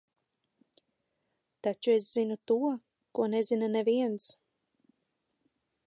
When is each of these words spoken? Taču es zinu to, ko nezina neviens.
Taču 1.67 1.93
es 1.97 2.07
zinu 2.15 2.39
to, 2.53 2.57
ko 3.19 3.29
nezina 3.35 3.71
neviens. 3.77 4.31